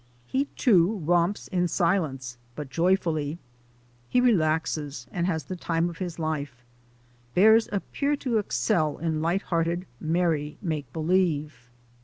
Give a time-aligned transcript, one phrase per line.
[0.25, 3.37] He, too, romps in silence, but joyfully.
[4.09, 6.65] He relaxes and has the time of his life.
[7.35, 11.69] Bears appear to excel in light hearted, merry make believe.